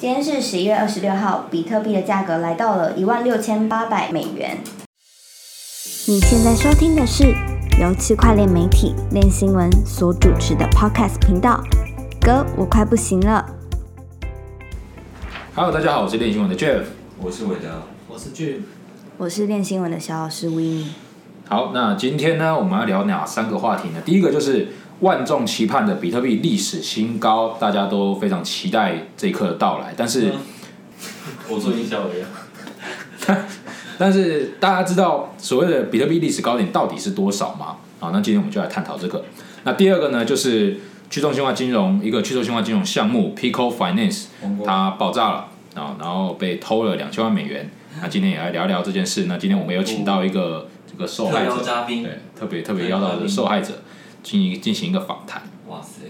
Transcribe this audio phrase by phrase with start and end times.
[0.00, 4.56] 今天是十一月二十六号，比特币的价格来到了一万六千八百美元。
[6.08, 7.24] 你现在收听的是
[7.78, 11.62] 由区块链媒体链新闻所主持的 Podcast 频道。
[12.18, 13.44] 哥，我快不行了。
[15.54, 16.84] Hello，大家好，我是练新闻的 Jeff。
[17.18, 18.64] 我是韦德，我是俊，
[19.18, 20.94] 我是链新闻的小老师 w i n n
[21.46, 24.00] 好，那今天呢，我们要聊哪三个话题呢？
[24.02, 24.68] 第一个就是
[25.00, 29.94] 万众期盼的比特币历史新高，大家都非常期待这一刻的到来。
[29.96, 30.32] 但是，
[31.48, 32.22] 我做营销而已。
[33.98, 37.76] 但是大家知道所谓的比特币历史高点到底是多少吗？
[38.00, 39.24] 啊，那今天我们就来探讨这个。
[39.64, 40.78] 那第二个呢，就是
[41.10, 44.24] 去中心化金融一个去中心化金融项目 Pico Finance
[44.64, 47.70] 它爆炸了啊，然后被偷了两千万美元。
[48.00, 49.24] 那今天也来聊聊这件事。
[49.24, 53.82] 那今天我们有请到一个这个受害者对，特别特别邀到的受害者
[54.22, 55.42] 进行进行一个访谈。
[55.68, 56.02] 哇塞，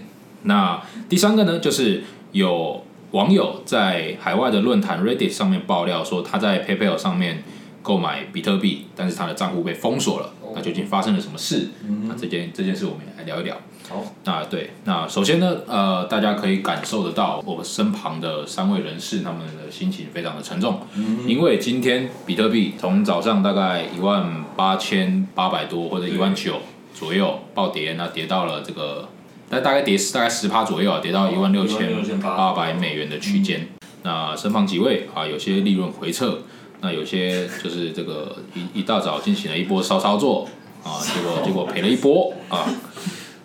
[0.43, 7.43] 那第三个呢，就是有网友在海外的论坛 Reddit 上面爆料说，他在 PayPal 上面
[7.81, 10.33] 购买比特币，但是他的账户被封锁了。
[10.53, 11.69] 那究竟发生了什么事？
[12.07, 13.55] 那这件这件事我们也来聊一聊。
[13.89, 20.81] 好，那对，那首先呢，呃，大家可以感受得到我身旁的三位人士他们的心情非常的沉重，
[21.25, 26.57] 因为今天比特币从早上大概一万八千八百多或者一万九
[26.93, 29.09] 左右暴跌，那跌到了这个，
[29.49, 33.67] 那大概跌大概十趴左右啊，跌到一万六千八百美元的区间。
[34.03, 36.39] 那身旁几位啊，有些利润回撤，
[36.81, 40.47] 那有些就是这个一一大早进行了一波骚操作
[40.83, 42.65] 啊，结果结果赔了一波啊。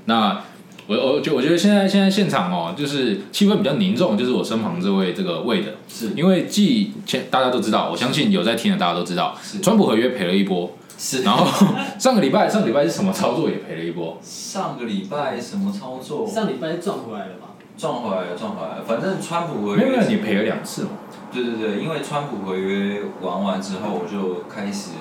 [0.06, 0.42] 那
[0.86, 11.22] 我我觉我觉得现在现在现场哦，就是气氛比较凝重，就是我身旁这位这个魏的，是因为既前大家都知道，我相信有在听的大家都知道，川普合约赔了一波，是。
[11.22, 11.46] 然后
[11.98, 16.26] 上个礼拜上个礼拜是什么操作也赔了一波，上个礼拜什么操作？
[16.26, 17.54] 上礼拜赚回来了吧？
[17.76, 18.84] 赚回来了，赚回来了。
[18.86, 20.90] 反正川普合约没有没有，你赔了两次嘛，
[21.30, 24.92] 对对对，因为川普合约玩完之后，我就开始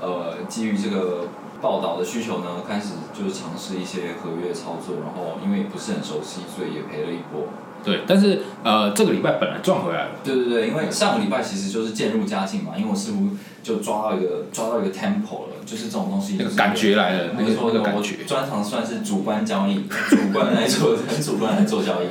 [0.00, 1.26] 呃，基于这个
[1.60, 7.48] 报道的需求呢，开始就是尝试一些合约操作，然后因为不是很熟悉，所以也赔了一波。
[7.84, 13.28] 对，但是呃这个礼拜本来赚回来了，对对对，因为上个礼拜其实就是渐入佳境嘛，因为我似乎
[13.62, 22.06] 就抓到一个抓到一个 tempo 了，就是这种东西、那个感觉来了，那个没错，我那个感觉，专长算是主观交易，主观来做，很主观来做交易。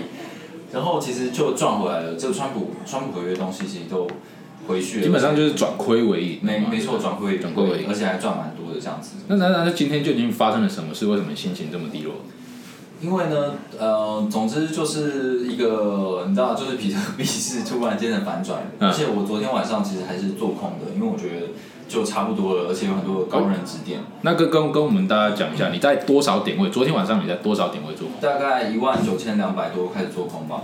[0.74, 4.08] 然后其实就赚回来了，这个川普川普合约的东西其实都
[4.68, 9.18] 回去了，基本上就是转亏为盈，没没错，转亏转亏为盈而且还赚蛮多的这样子。
[9.28, 11.06] 那那那那今天究竟发生了什么事？
[11.08, 12.14] 为什么心情这么低落？
[13.02, 21.48] 因为呢，呃，总之就是一个，你知道，就是比特币是突然间的反转，嗯而且我昨天晚上其实还是做空的，因为我觉得
[21.90, 26.70] 就差不多了，而且有很多高人指点，那跟跟跟我们大家讲一下，你在多少点位？
[26.70, 28.08] 昨天晚上你在多少点位做？
[28.22, 30.62] 大概一万九千两百多开始做空吧。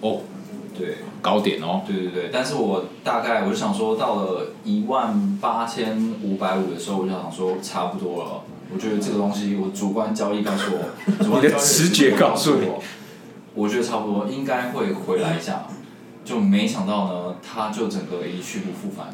[0.00, 0.20] 哦，
[0.78, 8.42] 对，高点哦，对对对，但是我大概我就想说，到了一万八千五百五的时候，我就想说差不多了。
[8.72, 12.82] 我觉得这个东西，我主观交易告诉我，主 观交易你的直觉告诉我，
[13.54, 15.66] 我觉得差不多应该会回来一下，
[16.24, 19.08] 就没想到呢，他就整个一去不复返。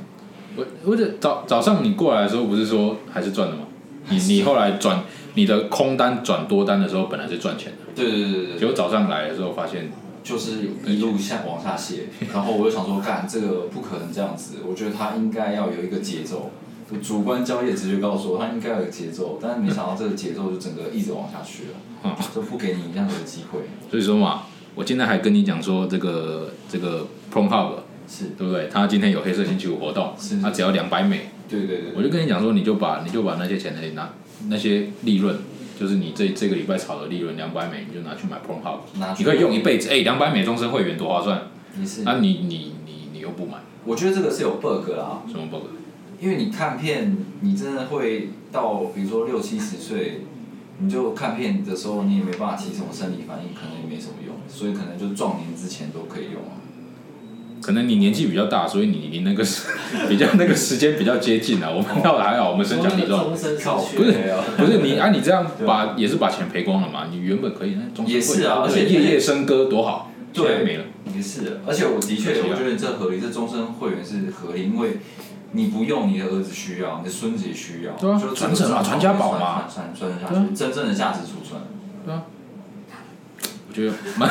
[0.57, 3.63] 我我这早早上你过来的时候不是说还是赚的吗？
[4.09, 5.03] 你你后来转
[5.35, 9.91] 你的空单转多单的时候本来是赚钱的，对对对对对，结果早上来的时候发现，
[10.23, 12.01] 就是一路下往下泻，
[12.33, 16.51] 然后我就想说，干这个不可能这样子，我觉得它应该要有一个节奏。
[16.91, 21.75] 我主观交易的直觉告诉我，它应该有个节奏，但是没想到这个节奏就整个一直往下去了，
[22.05, 22.15] 嗯。
[22.35, 23.61] 就不给你任何机会。
[23.91, 24.43] 所以说嘛，
[24.75, 27.73] 我今天还跟你讲说这个这个 Prom Hub
[28.07, 28.69] 是，对不对？
[28.73, 34.13] 他今天有黑色星期五活动是，他只要两百美，对对对我就跟你讲说，你就把你就把那些钱拿
[34.49, 35.35] 那些利润，
[35.81, 38.81] 就是你这这个礼拜炒的利润两百美，你就拿去买 Prom Hub，
[39.19, 42.03] 你可以用一辈子，哎，两百美终身会员多划算，你是。
[42.05, 43.55] 那、你你你你又不买，
[43.85, 45.65] 我觉得这个是有 bug 啦，什么 bug？
[46.21, 50.23] 因为你看片，你真的会到比如说六七十岁，
[50.79, 56.61] 你就看片的时候，你也没办法起什么生理反应，可能也没什么用，所以可能就壮年之前都可以用啊。
[57.63, 59.69] 可能你年纪比较大，所以你离那个时
[60.09, 61.71] 比较那个时间比较接近啊。
[61.71, 63.25] 我们倒还好，我们身强体壮。
[63.25, 64.13] 终身靠失去不是
[64.59, 67.09] 不是你啊，你这样把也是把钱赔光了嘛？
[67.11, 70.85] 你原本可以那终身也是啊而且夜夜笙歌多好，对现在没了。
[71.17, 74.99] 也是，而且我的确，我觉得这合理，这终身会员是合理，因为
[75.53, 81.61] 你不用，你的儿子需要，你的孙子也需要，对啊就传承嘛传家宝嘛传承下去，真正的价值储存。
[83.69, 84.31] 我觉得蛮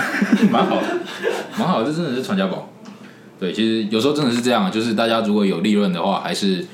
[0.50, 0.88] 蛮好的，
[1.58, 2.70] 蛮好的，这真的是传家宝。
[3.40, 6.66] 对，其实有时候真的是这样，就是大家如果有利润的话，还是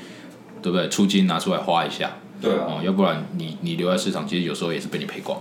[0.62, 0.88] 对不对？
[0.88, 5.38] 出金拿出来花一下对啊，哦，要不然你你留在市场，其实有时候也是被你赔光。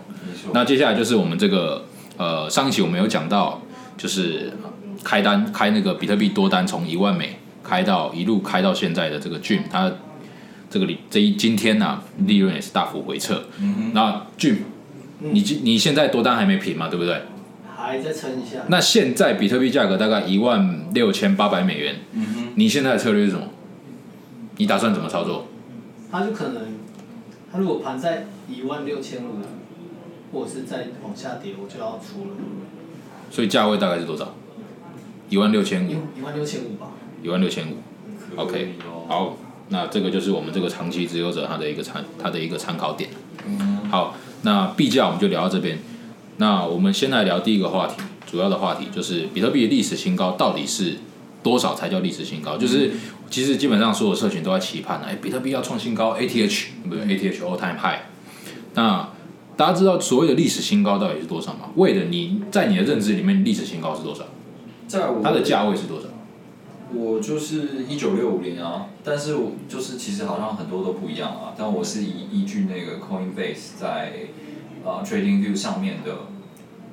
[0.54, 1.86] 那接下来就是我们这个
[2.18, 3.62] 呃，上一期我们有讲到，
[3.97, 4.51] 就是
[5.04, 9.92] 开单开那个比特币多单从一万美开到一路开到现在的这个 Jim，他
[10.69, 13.44] 这个里这一今天呢、利润也是大幅回撤。
[13.60, 14.58] 嗯那 Jim，
[15.19, 17.22] 你今你现在多单还没平嘛，对不对？
[17.75, 18.60] 还在撑一下。
[18.68, 23.48] 那现在比特币价格大概一万六千八百美元，嗯哼，你现在的策略是什么？
[24.57, 25.48] 你打算怎么操作？
[26.12, 26.74] 它就可能，
[27.52, 29.42] 它如果盘在一万六千五，
[30.31, 32.36] 或者是再往下跌，我就要出了。
[33.31, 34.36] 所以价位大概是多少？
[35.30, 36.92] 一万六千五，一一万六千五吧。
[37.23, 37.75] 一万六千五。
[38.35, 39.38] OK，哦，好，
[39.69, 43.09] 那这个就是我们这个长期持有者他的一个参他的一个参考点。
[43.45, 45.79] 嗯好，那币价我们就聊到这边。
[46.38, 47.95] 那我们先来聊第一个话题，
[48.25, 50.95] 主要的话题就是比特币的历史新高到底是
[51.44, 52.57] 多少才叫历史新高？
[52.57, 52.91] 就是
[53.29, 58.00] 其实基本上所有社群都在期盼，哎，比特币要创新高，ATH 不对，ATH all time high。
[58.75, 59.09] 那
[59.57, 61.69] 大家知道所谓的历史新高到底是多少吗？
[61.75, 64.23] 为了你在你的认知里面，历史新高是多少？
[64.88, 66.00] 在我它的价位是多少？
[66.94, 74.14] 我就是一九六五零啊，但是我就是其实好像很多都不一样啊，但我是依依据那个 Coinbase 在
[74.84, 76.28] 呃 TradingView 上面的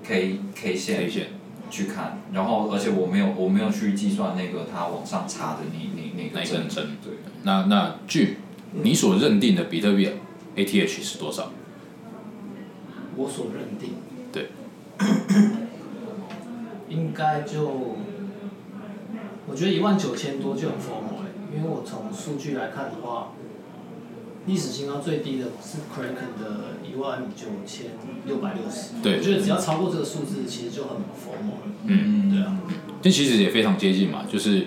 [0.04, 1.26] K K 线 K 线
[1.70, 8.38] 去看，然后而且我没有我没有去计算那个它往上插的那那那那个一根针对，那那据
[8.72, 10.10] 你所认定的比特币
[10.56, 11.50] ATH 是多少？
[13.16, 13.94] 我所认定。
[14.32, 14.48] 对。
[16.88, 17.96] 应该就，
[19.48, 23.32] 我觉得一万九千多就很 formal 哎，因为我从数据来看的话，
[24.46, 27.92] 历史新高最低的是 Kraken 的一万九千
[28.26, 29.02] 六百六十。
[29.02, 31.72] 对我觉得只要超过这个数字，其实就很 formal 了。
[31.86, 32.58] 嗯，对啊。
[33.00, 34.66] 这其实也非常接近嘛，就是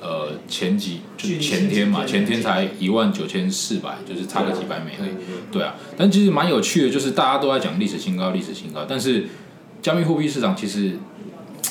[0.00, 5.06] 呃前几就前天嘛，前天天才一万九千四百，就是差个几百美而
[5.50, 9.26] 对啊，但其实蛮有趣的，就是大家都在讲历史新高，历史新高，但是
[9.82, 10.96] 加密货币市场其实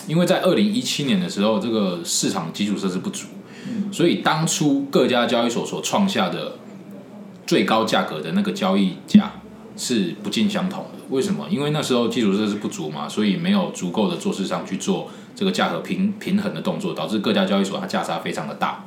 [0.08, 3.28] 因为在二零一七年的时候，这个市场基础设施不足，
[3.92, 6.54] 所以当初各家交易所所创下的
[7.46, 9.32] 最高价格的那个交易价
[9.76, 10.90] 是不尽相同的。
[11.10, 11.48] 为什么？
[11.50, 18.86] 因为那时候基础设施不足嘛，所以没有足够的做市商去做这个价格平平衡的动作，导致各家交易所它价差非常的大。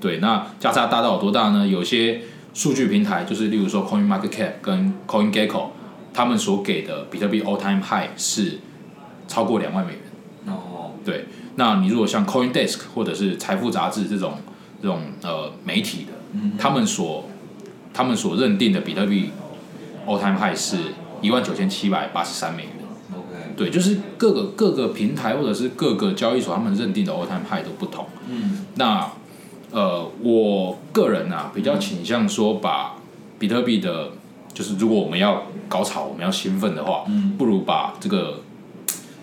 [0.00, 1.66] 对，那价差大到有多大呢？
[1.66, 2.20] 有些
[2.52, 5.68] 数据平台，就是例如说 Coin Market Cap 跟 Coin Gecko，
[6.12, 8.58] 他们所给的比特币 All Time High 是
[9.26, 10.00] 超过两万美元。
[11.06, 11.24] 对，
[11.54, 14.34] 那你如果像 CoinDesk 或者是财富杂志这种
[14.82, 16.12] 这种呃媒体的，
[16.58, 17.24] 他们所
[17.94, 19.30] 他们所认定的比特币
[20.06, 20.76] all time high 是
[21.22, 22.72] 一万九千七百八十三美元。
[23.12, 28.04] OK，对，就是各个各个平台或者是各个交易所他们认定的 all time high 都不同。
[28.28, 28.66] 嗯。
[28.74, 29.08] 那
[29.70, 32.96] 呃，我个人啊比较倾向说把
[33.38, 34.10] 比特币的，
[34.52, 37.36] 就是如果我们要搞炒，我们要兴奋的话，嗯。
[37.38, 38.42] 不如把这个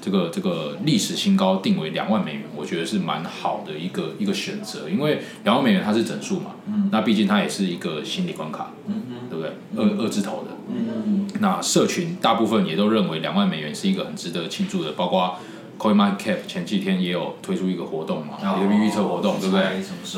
[0.04, 9.54] 这个这个历史新高定为两万美元，我觉得是蛮好的一个一个选择，因为两万美元它是整数嘛，嗯那毕竟它也是一个心理关卡，嗯对不对？
[9.78, 15.40] 二二字头的，嗯那社群大部分也都认为两万美元是一个很值得庆祝的，包括
[15.80, 19.64] CoinMarketCap 前几天也有推出一个活动嘛，哦比特币预测活动，对不对？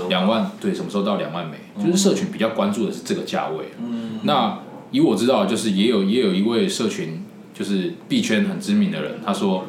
[0.09, 1.57] 两万对，什么时候到两万美？
[1.79, 3.65] 就是社群比较关注的是这个价位。
[3.79, 4.59] 嗯，那
[4.89, 7.23] 以我知道，就是也有也有一位社群，
[7.53, 9.65] 就是币圈很知名的人，他说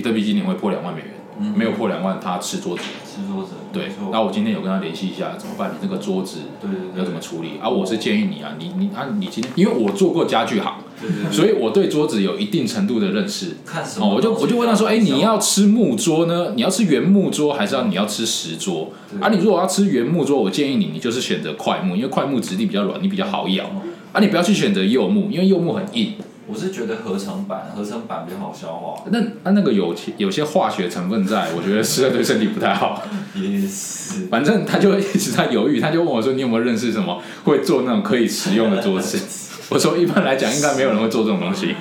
[0.00, 2.82] 比特币今年会破两万美元，嗯没有破两万，他吃桌子。
[3.04, 5.72] 吃桌子，对那我今天有跟他联系一下，怎么办？
[5.72, 6.38] 你这个桌子
[6.96, 7.58] 要怎么处理？
[7.60, 13.48] 啊，我是建议你啊，你你啊，你今天因为我做过家具行，对对对，所以我对桌子有一定程度的认识。
[13.48, 14.14] 哦，看什么？
[14.14, 16.52] 我就我就问他说，哎、你要吃木桌呢？
[16.54, 18.90] 你要吃原木桌，还是要你要吃石桌？
[19.20, 23.64] 啊，你如果要吃原木桌，我建议你，你就是选择块木，因为块木质地比较软，你比较好咬。
[24.12, 26.14] 啊，你不要去选择柚木，因为柚木很硬。
[26.50, 29.02] 我是觉得合成版，合成版比较好消化。
[29.10, 33.02] 那那那个有些有些化学成分在，我觉得吃了对身体不太好。
[33.34, 39.18] 也是，反正他就一直在犹豫，他就问我说：“你有没有认识什么会做那种可以食用的桌子？”
[39.70, 41.76] 我说：“一般来讲，应该没有人会做这种东西。”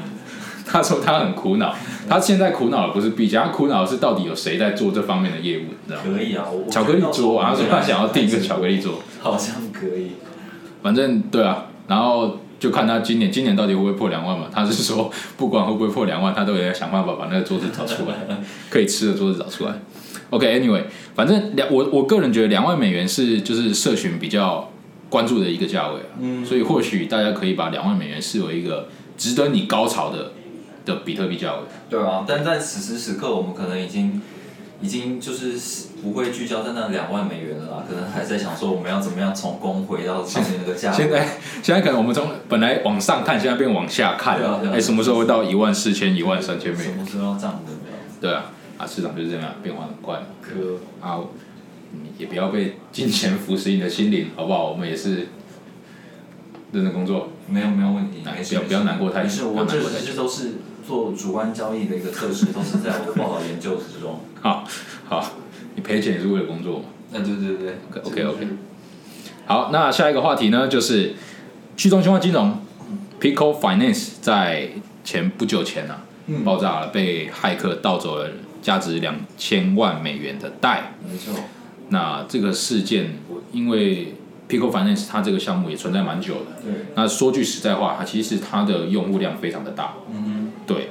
[0.71, 1.73] 他说他很苦恼，
[2.07, 6.11] 他现在苦恼的不是币价，他苦恼的是到底有谁在做这方面的业务，你知道吗？
[6.15, 10.11] 可以啊，巧克力桌啊，他说他想要订一个巧，巧克力桌，好像可以。
[10.83, 14.47] 反正对啊，然后就看他今年今年到底会不会破两万嘛？
[14.53, 18.15] 他是说不管会不会破两万，他都要想办法把那个桌子找出来，
[18.69, 19.73] 可以吃的桌子找出来。
[20.29, 20.83] OK，Anyway，、
[21.15, 24.69] 反正两我我个人觉得两万美元是就是社群比较
[25.09, 30.33] 关注的一个价位啊，嗯所以或许大家可以把两万美元视为一个值得你高潮的
[30.85, 31.59] 的比特币价位。
[31.89, 34.21] 对啊，但在此时此刻，我们可能已经
[34.81, 35.57] 已经就是
[36.01, 40.91] 不会聚焦在那两万美元了啦，可能还在想说我们要怎么样从工回到上面那个价。
[40.91, 41.27] 现在
[41.61, 44.55] 现在可能我们从本来往上看，现在变往下看了。
[44.55, 46.93] 哎、对啊对啊什么时候会到一万四千、一万三千美元？
[46.93, 48.17] 什么时候要涨的这样子？
[48.21, 51.19] 对啊，啊，市场就是这样变化很快可啊，
[51.91, 54.69] 你也不要被金钱腐蚀你的心灵，好不好？
[54.69, 55.27] 我们也是
[56.71, 57.29] 认真工作。
[57.47, 60.51] 没有没有问题，哎没事不要不要难过太没事，我这难过太这都是
[60.87, 64.19] 做主观交易的一个测试，都是在我的报道研究之中。
[64.41, 64.63] 好，
[65.07, 65.31] 好，
[65.75, 66.85] 你赔钱也是为了工作嘛。
[67.11, 67.73] 那对对对
[68.03, 68.47] OK OK。
[69.45, 71.13] 好，那下一个话题呢，就是
[71.75, 72.59] 去中心化金融
[73.19, 74.69] ，Pico Finance 在
[75.03, 78.29] 前不久前啊，嗯爆炸了，被骇客盗走了
[78.61, 80.93] 价值两千万美元的贷。
[81.03, 81.33] 没错，
[81.89, 83.15] 那这个事件，
[83.51, 84.13] 因为
[84.47, 86.61] Pico Finance 它这个项目也存在蛮久的。
[86.61, 90.89] 对，那说句实在话，它其实它的用户量非常的大，嗯对，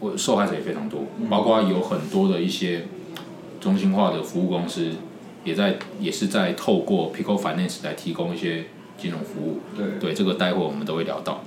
[0.00, 2.86] 我受害者也非常多，包括有很多的一些
[3.60, 4.90] 中心化的服务公司，
[5.44, 8.64] 也在也是在透过 Pico Finance 来提供一些
[8.98, 9.60] 金融服务。
[9.76, 11.42] 对，对，这个待会我们都会聊到。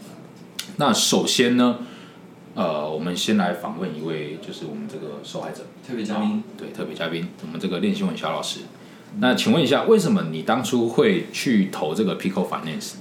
[0.77, 1.79] 那首先呢，
[2.55, 8.61] 呃，我们先来访问一位，就是我们这个受害者，特别嘉宾，对，特别嘉宾，我们这个练新闻小老师。
[9.19, 12.93] 那请问一下，为什么你当初会去投这个 Pico Finance？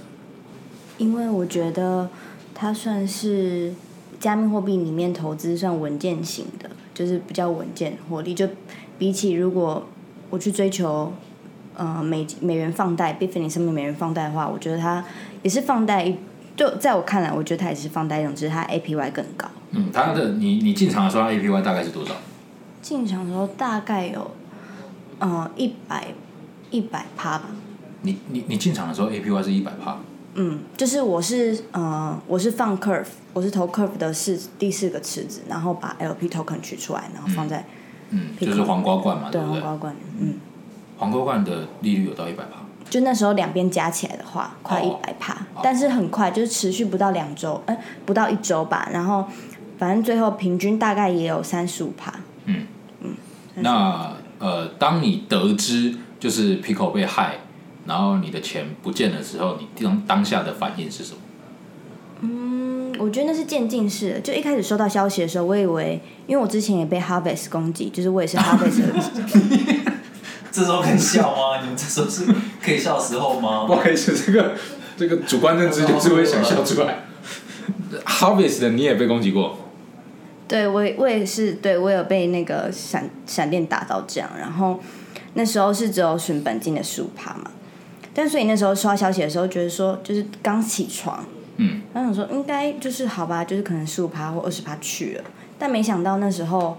[0.99, 2.11] 因为我觉得
[2.55, 3.73] 它算是
[4.21, 8.35] 加密货币里面投资算稳健型的，就是比较稳健获利。
[8.35, 8.47] 就
[8.99, 9.87] 比起如果
[10.31, 11.13] 我去追求
[11.77, 15.05] 呃美美元放贷 b i t f i n 上面美元放贷的话，我觉得它
[15.43, 16.17] 也是放贷一，
[16.57, 19.49] 就在我看来，我觉得它也是放贷一种，只是它 APY 更高。
[19.71, 22.15] 嗯，它的你你进场的时候它，APY 大概是多少？
[22.81, 24.31] 进场的时候大概有
[25.19, 26.09] 呃一百
[26.71, 27.45] 一百趴吧。
[28.03, 29.97] 你你你进场的时候，APY 是一百趴，
[30.35, 37.65] 嗯，就是我是呃，我是放 curve，我是投 curve 的四第四个池子，然后把 LP token 取出来，然后放在、嗯，
[38.39, 39.61] Pico 就是黄瓜罐嘛，对不对？
[39.61, 40.35] 黄瓜罐，嗯，
[40.99, 49.25] 黄瓜罐的利率有到一百趴，就那时候两边加起来的话，快一哦百趴，但是很快，就是持续不到两周，哎、不到一周吧，然后
[49.79, 52.13] 反正最后平均大概也有三十五趴。
[52.45, 52.67] 嗯
[53.57, 57.37] 那呃，当你得知就是 Pico 被害，
[57.87, 61.19] 然后你的钱不见的时候，你当当下的反应是什么？
[62.23, 62.62] 嗯，
[62.99, 64.21] 我觉得那是渐进式的。
[64.21, 68.93] 就一开始收到消息的时候，我以为，因为我之前也被 Harvest 攻击，就是我也是 Harvest 的
[70.53, 71.61] 这时候可以笑吗？
[71.63, 72.25] 你们这时候是
[72.63, 73.65] 可以笑的时候吗？
[73.69, 74.55] 不好意思，这个
[74.97, 77.05] 这个主观认知就是会想笑出来。
[78.05, 79.59] Harvest 的你也被攻击过，
[80.49, 84.81] 对我也我也是，对我有被那个闪闪电打到这样，然后
[85.35, 87.51] 那时候是只有损本金的十五趴嘛，
[88.15, 91.25] 但所以那时候收到消息的时候，觉得说就是刚起床，
[91.57, 95.25] 嗯，然后想说应该就是好吧，就是可能十五趴或二十趴去了，
[95.59, 96.77] 但没想到那时候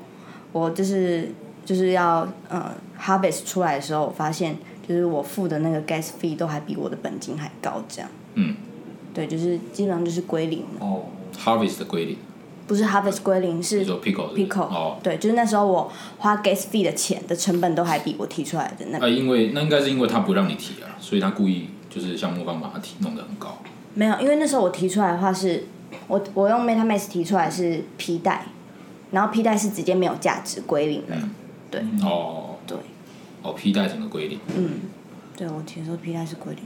[0.52, 1.32] 我就是
[1.66, 8.56] 就是要呃 harvest 出来的时候，我发现就是我付的那个 gas fee 都还比我的本金还高，这样，嗯，
[9.14, 11.04] 对，就是基本上就是归零了，哦
[11.38, 12.18] ，Harvest 的归零，
[12.68, 23.58] 不是 harvest 归零是你说 Pico 是不是 Pico，、哦，对，就是那时候我花 gas fee 的钱的成本都还比我提出来的那个、呃，因为那应该是因为他不让你提啊，所以他故意就是像莫方把它提弄得很高。
[23.96, 25.66] 没有，因为那时候我提出来的话是，
[26.08, 28.46] 我我用 MetaMask 提出来是皮带，
[29.12, 31.30] 然后皮带是直接没有价值归零了，
[31.70, 31.82] 对。
[32.04, 32.78] 哦对，
[33.42, 34.40] 哦皮带整个归零。
[34.56, 34.82] 嗯，
[35.36, 36.64] 对我提的时候 P 贷是归零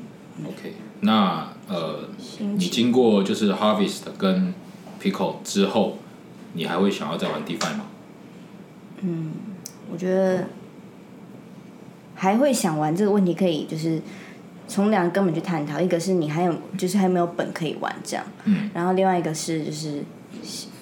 [0.48, 2.08] ，OK，那呃，
[2.40, 4.54] 你经过就是 Harvest 跟
[5.02, 5.98] Pico 之后，
[6.54, 7.86] 你还会想要再玩 DeFi 吗？
[9.02, 9.32] 嗯
[9.92, 10.48] 我觉得
[12.16, 14.02] 还会想玩这个问题，可以就是
[14.68, 20.04] 从两个根本去探讨，一个是你还有就是还有没有本可以玩这样，嗯然后另外一个是就是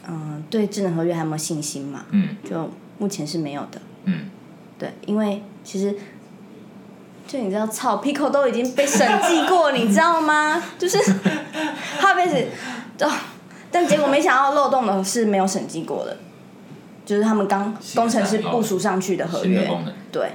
[0.07, 2.05] 嗯、对智能合约还有没有信心嘛？
[2.11, 3.81] 嗯就目前是没有的。
[4.03, 4.29] 嗯，
[4.77, 5.95] 对，因为其实
[7.27, 10.61] 就你知道，操，Pico 都已经被审计过，你知道吗？
[10.77, 10.99] 就是
[11.99, 13.11] 他被子哦，
[13.71, 16.17] 但结果没想到漏洞的是没有审计过的，
[17.03, 19.67] 就是他们刚工程师部署上去的合约。
[20.11, 20.33] 对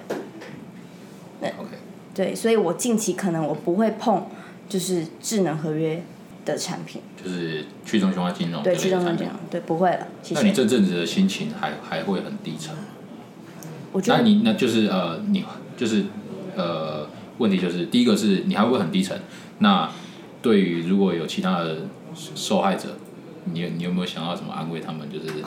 [2.20, 4.26] 对，所以我近期可能我不会碰
[4.68, 6.02] 就是智能合约
[6.44, 10.54] 的产品，就是去中心化金融对，去中文讲，对，不会了，谢那你谢。
[10.54, 12.74] 这阵子的心情还还会很低沉？
[13.92, 15.42] 我觉得那你那就是呃，你
[15.78, 16.04] 就是
[16.54, 17.08] 呃，
[17.38, 19.18] 问题就是第一个是你还会很低沉？
[19.60, 19.90] 那
[20.42, 22.98] 对于如果有其他的受害者，
[23.50, 25.08] 你有你有没有想要怎么安慰他们？
[25.10, 25.42] 就是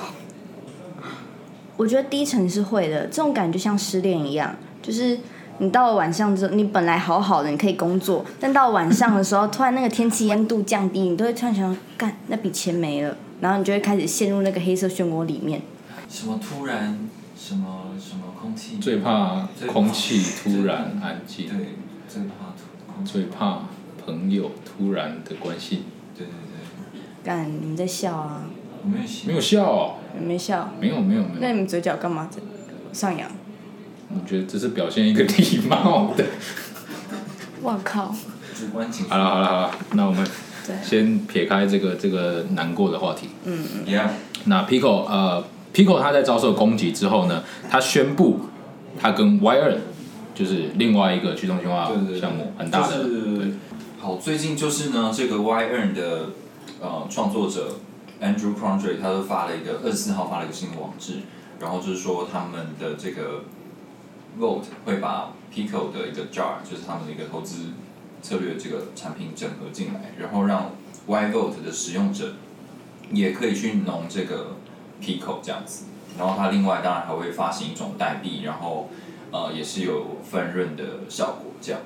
[1.78, 5.20] 我觉得低沉是会的，这种感觉像失恋一样，就是
[5.64, 15.62] 你到了晚上之后，你本来好好的，你可以工作，但到晚上的时候，突然那个天气温度降低，你都会突然想，干那笔钱没了，然后你就会开始陷入那个黑色漩涡里面。
[16.10, 17.00] 什么突然，
[17.38, 21.68] 什么什么空气，最怕空气突然安静，对，
[22.10, 23.60] 最怕突，最怕
[24.06, 25.84] 朋友突然的关心。
[26.18, 28.44] 对对对，干，你们在笑啊？
[28.84, 30.70] 我没有笑，没有笑、哦，没笑？
[30.80, 32.30] 没有没有没有，那你们嘴角干嘛？
[32.92, 33.32] 上扬。
[34.14, 36.26] 我觉得这是表现一个礼貌的。
[37.62, 38.14] 我靠！
[38.60, 40.26] 主观情绪好了好了好了，那我们
[40.84, 43.30] 先撇开这个这个难过的话题。
[43.86, 44.10] ，Yeah，
[44.46, 45.44] 那 Pico 呃
[45.74, 48.42] ，Pico 他在遭受攻击之后呢，他宣布
[49.02, 49.78] 他跟 Y 二
[50.36, 53.54] 就是另外一个去中心化项目很大的，就是
[54.00, 56.30] 好，最近就是呢，这个 Y Earn 的
[56.80, 57.78] 呃创作者
[58.22, 61.14] Andrew Crondry 他都发了一个二十四号发了一个新的网志，
[61.60, 63.44] 然后就是说他们的这个
[64.40, 67.68] Vote 会把 Pico 的一个 Jar 就是他们的一个投资
[68.22, 70.72] 策略这个产品整合进来，然后让
[71.06, 72.34] Y Vote 的使用者
[73.12, 74.56] 也可以去弄这个
[75.02, 75.86] Pico 这样子，
[76.18, 78.90] 然后它另外当然还会发行一种代币，然后
[79.32, 81.82] 呃也是有分润的效果这样。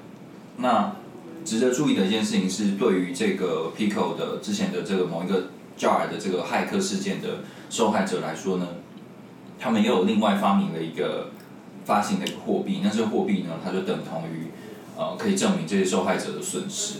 [0.58, 0.96] 那
[1.44, 7.39] 值得注意的一件事情是，对于这个 Pico 的之前的这个某一个 Jar 的这个骇客事件的
[7.70, 8.68] 受害者来说呢，
[9.60, 11.32] 他们也有另外发明了一个
[11.88, 14.51] 发行的一个货币，那这个货币呢，它就等同于
[14.98, 17.00] 呃可以证明这些受害者的损失。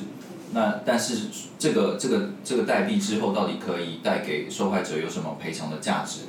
[0.54, 1.28] 那但是
[1.60, 6.22] 这个这个这个代币之后到底可以带给受害者有什么赔偿的价值？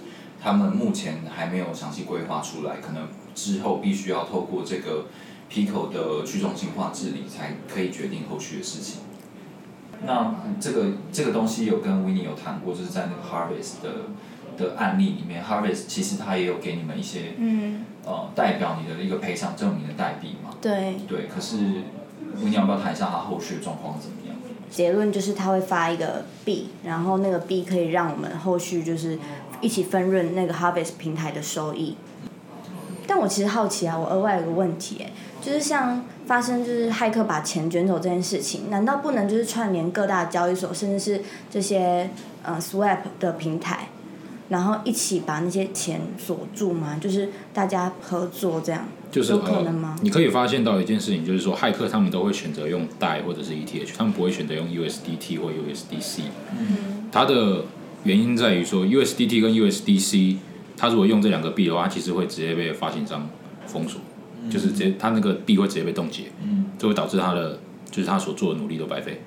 [0.42, 5.06] 他们目前还没有详细规划出来，可能之后必须要透过这个
[5.50, 9.02] Pico 的去中心化治理才可以决定后续的事情。
[10.04, 13.90] 那这个这个东西有跟 Winnie 有谈过，就是在那个 Harvest 的
[14.56, 20.50] 的案例里面，Harvest 其实它也有给你们一些嗯，呃代表你的一个赔偿证明的代币嘛。
[20.60, 21.56] 对，对，可是
[22.42, 24.34] i 要不要谈一下它后续的状况怎么样？
[24.70, 29.18] 结论就是他会发一个币，然后那个币可以让我们后续就是
[29.60, 31.96] 一起分润那个 Harvest 平台的收益。
[33.06, 35.10] 但我其实好奇啊，我额外有个问题，哎，
[35.40, 42.10] 就是像发生就是骇客把钱卷走这件事情，难道不能就是串联各大交易所，甚至是这些
[42.42, 43.87] 呃 Swap 的平台，
[44.48, 46.98] 然后一起把那些钱锁住吗？
[47.00, 50.00] 就是大家合作这样，就是有可能吗呃？
[50.02, 56.22] 你可以发现到一件事情，就是说骇客他们都会选择用代或者是 ETH，他们不会选择用 USDT 或 USDC。
[57.12, 57.64] 它的
[58.04, 60.36] 原因在于说 USDT 跟 USDC，
[60.76, 63.28] 它如果用这两个币的话，它其实会直接被发行商
[63.66, 64.00] 封锁，
[64.50, 66.24] 就是直接它那个币会直接被冻结，
[66.78, 67.58] 就会导致它的
[67.90, 69.22] 就是他所做的努力都白费。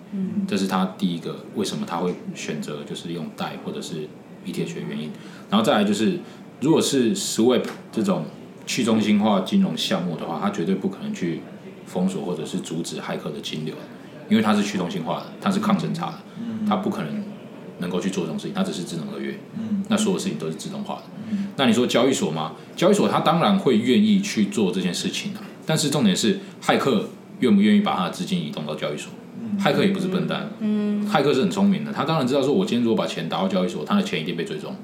[0.47, 4.07] 这是他第一个为什么他会选择就是用代或者是
[4.45, 5.11] ETH 的原因。
[5.49, 6.19] 然后再来就是，
[6.61, 8.25] 如果是 Swap 这种
[8.65, 11.41] 去中心化金融项目的话，它绝对不可能去
[11.85, 13.75] 封锁或者是阻止骇客的金流，
[14.29, 16.19] 因为它是去中心化的，它是抗审查的，
[16.67, 17.23] 它不可能
[17.79, 19.37] 能够去做这种事情，它只是智能合约，
[19.89, 21.03] 那所有事情都是自动化的。
[21.57, 22.53] 那你说交易所吗？
[22.75, 29.11] 交易所它当然会愿意去做这件事情啊，但是重点是骇客愿不愿意把他的资金移动到交易所？
[29.59, 30.49] 骇客也不是笨蛋，
[31.09, 34.75] 骇客是很聪明的，他当然知道说，我今天如果把钱打到交易所，他的钱一定被追踪，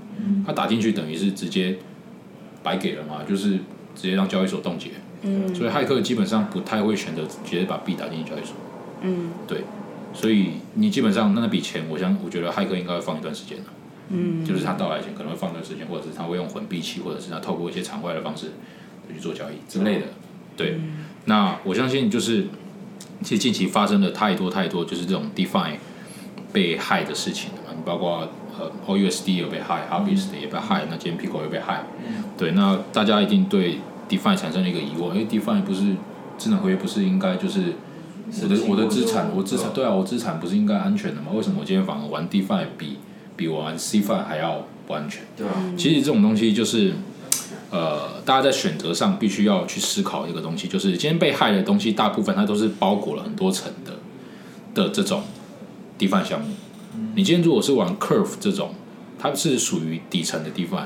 [0.45, 1.77] 他打进去等于是直接
[2.63, 3.51] 白给了嘛，就是
[3.95, 4.89] 直接让交易所冻结。
[5.21, 5.53] 嗯。
[5.56, 8.56] 所以骇客基本上不太会选择直接把币打进交易所。
[9.01, 9.32] 嗯。
[9.47, 9.60] 对，
[10.13, 13.65] 所以你基本上那笔钱，我想我觉得骇客应该会放一段时间的，
[14.10, 18.47] 嗯，就是他到来前可能会放一段时间，或者是他会用混币器，或者是他透过一些场外的方式
[19.13, 20.06] 去做交易之类的。
[20.56, 20.80] 对，
[21.25, 22.47] 那我相信就是
[23.23, 25.73] 其实近期发生了太多太多就是这种 DeFi
[26.53, 31.84] 被害的事情了嘛，你包括呃 OUSD 有被害，Harvest 也被害，那今天 Pico 也被害。
[32.38, 35.95] 对，那大家一定对 DeFi 产生了一个疑问，因为 DeFi 不是
[36.38, 37.73] 智能合约不是应该就是
[38.41, 41.32] 我的我的资产，我资产对啊，我资产不是应该安全的吗？
[41.34, 42.97] 为什么我今天反而玩 DeFi 比
[43.36, 45.23] 比我玩 CFi 还要不安全？
[45.36, 46.93] 对啊，其实这种东西就是，
[47.70, 53.94] 呃，大家在选择上必须要去思考一个东西，就是今天被害的东西，大部分它都是包裹了很多层的
[54.74, 55.24] 的这种
[56.00, 56.48] DeFi 项目。
[57.16, 58.74] 你今天如果是玩 Curve 这种，
[59.20, 60.86] 它是属于底层的 DeFi。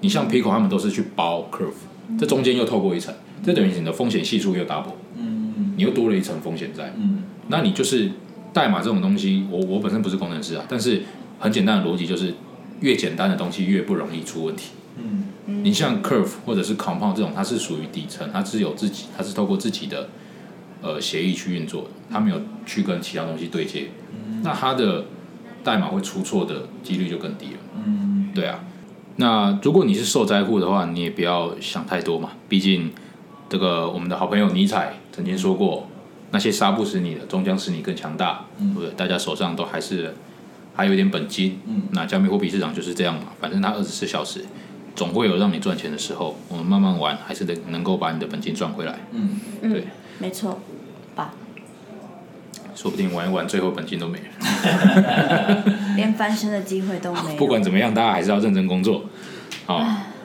[0.00, 6.92] 你像 Pico 他们都是去包 Curve，这中间又透过一层，这等于你的风险系数又 double，嗯你又多了一层风险在。
[6.96, 8.10] 嗯那你就是
[8.52, 11.02] 代码这种东西，我我本身不是工程师啊，但是
[11.38, 12.34] 很简单的逻辑就是，
[12.80, 14.70] 越简单的东西越不容易出问题。
[14.96, 15.24] 嗯。
[15.62, 20.08] 你像 Curve 或者是 Compound 这种，它是属于底层，它是有自己，它是透过自己的
[20.82, 23.88] 呃协议去运作的，它没有去跟其他东西对接，
[24.42, 25.04] 那它的
[25.62, 27.58] 代码会出错的几率就更低了。
[27.86, 28.30] 嗯。
[28.34, 28.64] 对啊，
[29.16, 32.90] 那如果你是受灾户的话，你也不要想太多嘛，毕竟
[33.48, 35.88] 这个我们的好朋友尼采曾经说过，
[36.32, 38.90] 那些杀不死你的，终将使你更强大，对不对？
[38.96, 40.12] 大家手上都还是
[40.74, 41.82] 还有一点本金，嗯。
[41.92, 44.44] 那加密货币市场就是这样嘛，反正它二十四小时
[44.94, 49.84] 总会有让你赚钱的时候，我们慢慢玩，还是得能够把你的本金赚回来，嗯，对，
[50.18, 50.60] 没错
[51.14, 51.32] 吧？
[52.74, 55.64] 说不定玩一玩，最后本金都没了。
[55.96, 57.36] 连翻身的机会都没有。
[57.38, 59.04] 不管怎么样，大家还是要认真工作。
[59.66, 59.78] 好，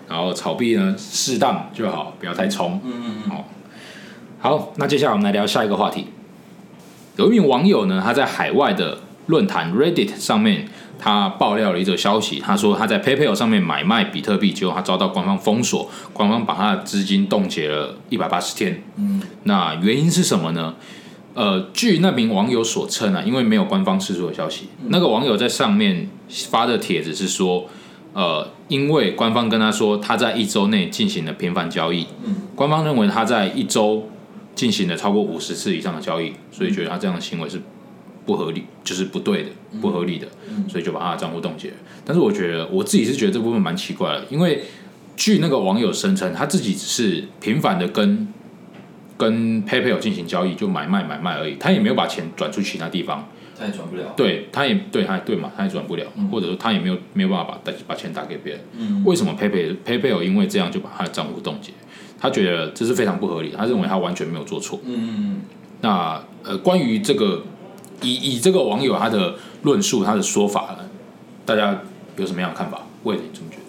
[0.07, 2.81] 然后炒币呢适当就好，不要太冲。
[2.83, 3.45] 嗯嗯嗯，好，
[4.39, 6.07] 好，那接下来我们来聊下一个话题。
[7.17, 10.67] 有一名网友呢，他在海外的论坛 Reddit 上面，
[10.99, 18.83] 他爆料了一则消息，他说他在 PayPal 上面买卖比特币，结果他遭到官方封锁，官方把他的资金冻结了一百八十天。
[18.97, 20.75] 嗯，那原因是什么呢？
[21.35, 26.09] 呃，据那名网友所称啊，因为没有官方释出的消息，那个网友在上面
[26.49, 27.65] 发的帖子是说，
[28.13, 34.09] 呃，因为官方跟他说他在一周内进行了频繁交易，嗯，官方认为他在一周
[34.53, 37.61] 进行了超过五十次以上的交易，所以觉得他这样的行为是
[38.25, 39.49] 不合理，就是不对的、
[39.81, 40.27] 不合理的，
[40.67, 41.75] 所以就把他的账户冻结了。
[42.05, 44.63] 但是我觉得我自己是觉得这部分蛮奇怪的，因为
[45.15, 48.27] 据那个网友声称，他自己只是频繁的跟
[49.17, 53.27] 跟 PayPal 进行交易，就买卖买卖而已，他也没有把钱转出其他地方。
[53.59, 54.13] 他也转不了。
[54.15, 58.61] 对，他也对，他也对嘛，他也转不了，或者说他也没有没有办法把把钱打给别人。
[58.77, 61.73] 嗯，为什么 PayPal PayPal 因为这样就把他的账户冻结？
[62.17, 64.79] 他觉得这是非常不合理，他认为他完全没有做错。
[64.85, 65.41] 嗯嗯嗯
[65.81, 67.43] 那呃，关于这个
[68.01, 70.75] 以以这个网友他的论述，他的说法，
[71.45, 71.81] 大家
[72.17, 72.81] 有什么样的看法？
[73.03, 73.63] 魏你怎么觉得？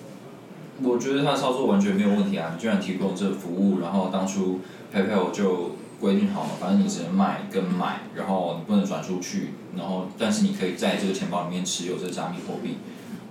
[0.81, 2.51] 嗯，我觉得他操作完全没有问题啊！
[2.55, 4.61] 你居然提供这个服务，然后当初
[4.95, 12.77] PayPal 就规定好了，反正你只能卖跟买，然后你不能转出去，然后但是你可以在这个钱包里面持有这加密货币，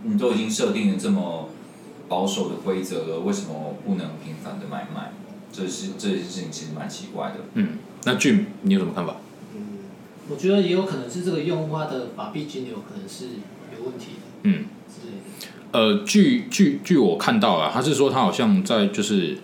[0.03, 1.49] 你都已经设定了这么
[2.07, 5.11] 保守的规则了，为什么不能频繁的买卖？
[5.51, 7.35] 这是这件事情其实蛮奇怪的。
[7.55, 9.15] 嗯，那俊你有什么看法？
[10.29, 13.25] 嗯，我觉得也有可能是这个用户他的法币金流可能是
[13.75, 15.23] 有问题的嗯，之类的。
[15.71, 19.37] 呃，据据据我看到啊，他是说他好像在就是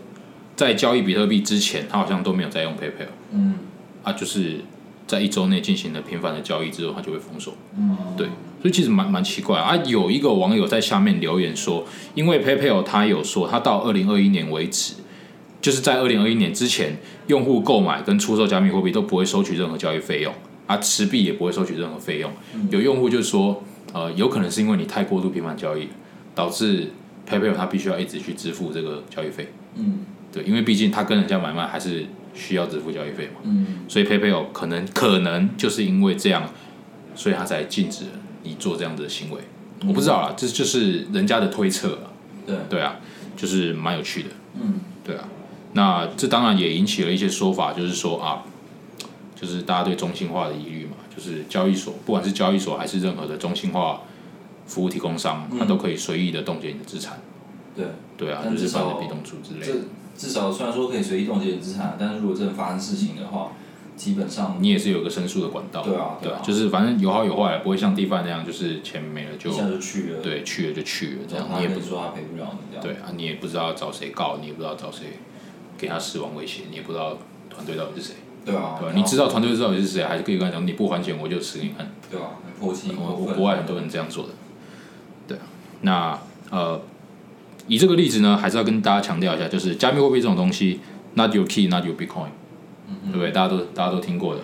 [0.56, 3.56] 在交易比特币之前，他好像都没有在用 PayPal 嗯
[4.04, 4.62] 啊，就是
[5.06, 7.54] 在一周内进行了频繁的交易之后，他就会封锁。
[7.78, 8.28] 嗯，对，
[8.62, 9.76] 所以其实蛮蛮奇怪啊。
[9.86, 14.96] 有一个网友在下面留言说，因为 PayPal 他有说，他到二零二一年为止，
[15.62, 20.34] 就是在二零二一年之前，用户购买跟出售加密货币都不会收取任何交易费用，
[20.68, 22.32] 啊，持币也不会收取任何费用。
[22.70, 25.88] 有用户就说，呃，有可能是因为你太过度频繁交易，
[26.34, 26.92] 导致
[27.30, 29.52] PayPal 它必须要一直去支付这个交易费。
[29.76, 30.00] 嗯
[30.32, 33.42] 对，因为毕竟他跟人家买卖还是需要支付交易费嘛。
[33.44, 36.50] 嗯所以 PayPal 可能可能就是因为这样，
[37.16, 38.06] 所以他才禁止
[38.44, 39.40] 你做这样的行为。
[39.88, 42.12] 我不知道啦，这就是人家的推测啦。
[42.46, 42.96] 对，对啊，
[43.38, 44.30] 就是蛮有趣的。
[44.60, 45.28] 嗯对啊，
[45.74, 48.44] 那这当然也引起了一些说法，就是说啊，
[49.36, 54.02] 就是大家对中心化的疑虑嘛，就是交易所不管是交易所还是任何的中心化
[54.66, 57.20] 服务提供商，它都可以随意的冻结你的资产。
[57.76, 57.86] 对。
[58.18, 59.80] 对啊，但至少就是把你的被动处之类这的。
[60.18, 63.52] 至少虽然说可以随意冻结你资产，但是如果真的发生事情的话，
[63.98, 75.08] 基本上你也是有个申诉的管道，对啊对对啊就是反正有好有坏，不会像 DeFi 那样，就是钱没了就一下就去了，对去了就去了，这样他你也不跟你说他赔不了你这样，对啊，你也不知道找谁告，你也不知道找谁
[75.78, 77.18] 给他死亡威胁，你也不知道
[77.50, 78.16] 团队到底是谁，
[78.46, 78.94] 对啊，对吧？
[78.96, 81.92] 你知道团队到底是谁，还是可以跟他讲，你不还钱我就吃给你看。
[82.12, 84.30] 对啊，很破气，我我国外很多人这样做的，
[85.28, 85.42] 对啊。
[85.82, 86.20] 那
[86.52, 86.80] 呃，
[87.68, 90.80] 以这个例子呢，还是要跟大家强调一下，就是加密货币这种东西
[91.16, 92.30] ，not your key, not your Bitcoin，
[93.12, 93.32] 对不对？
[93.32, 94.42] 大家都大家都听过的。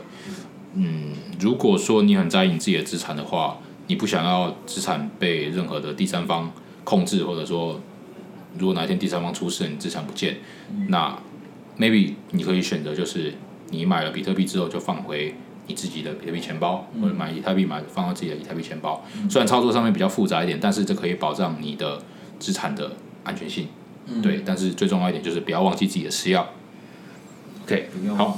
[0.74, 6.52] 嗯，如果说你很在意你自己的资产的话，你不想要资产被任何的第三方
[6.84, 7.80] 控制，或者说
[8.58, 10.38] 如果哪一天第三方出事，你资产不见，
[10.88, 11.18] 那
[11.78, 13.34] maybe 你可以选择就是
[13.72, 15.34] 你买了比特币之后就放回
[15.66, 19.04] 你自己的比特币钱包，或者买以太币买放到自己的以太币钱包。
[19.28, 22.00] 虽然操作上面比较复杂一点，但是这可以保障你的
[22.40, 22.92] 资产的
[23.24, 23.68] 安全性。
[24.08, 26.44] 嗯对，但是最重要一点就是不要忘记自己的私钥。
[27.66, 28.38] OK，好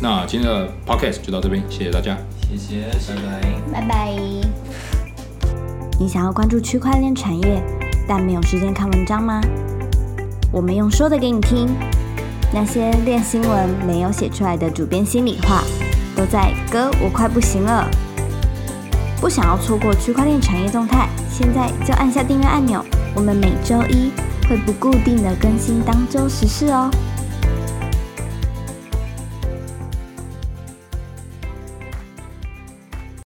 [0.00, 2.16] 那今天的 Podcast 就到这边，谢谢大家。
[2.48, 3.80] 谢谢，拜拜。
[3.80, 4.14] 拜拜。
[6.00, 7.62] 你想要关注区块链产业，
[8.08, 9.40] 但没有时间看文章吗？
[10.50, 11.68] 我们用说的给你听，
[12.52, 15.62] 那些练新闻没有写出来的主编心里话，
[16.16, 17.88] 都在哥我快不行了。
[19.20, 22.84] 不想要错过区块链产业动态，现在就按下订阅按钮。
[23.14, 24.12] 我们每周一
[24.48, 26.90] 会不固定的更新当周时事哦。